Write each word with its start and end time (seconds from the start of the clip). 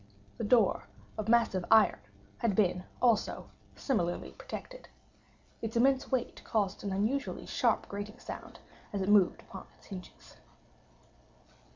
The 0.39 0.43
door, 0.43 0.87
of 1.15 1.29
massive 1.29 1.63
iron, 1.69 1.99
had 2.39 2.55
been, 2.55 2.85
also, 3.03 3.51
similarly 3.75 4.31
protected. 4.31 4.87
Its 5.61 5.77
immense 5.77 6.09
weight 6.11 6.43
caused 6.43 6.83
an 6.83 6.91
unusually 6.91 7.45
sharp 7.45 7.87
grating 7.87 8.17
sound, 8.17 8.57
as 8.93 9.03
it 9.03 9.09
moved 9.09 9.41
upon 9.43 9.67
its 9.77 9.85
hinges. 9.85 10.37